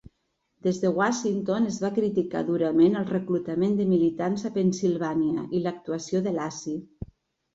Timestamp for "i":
5.59-5.61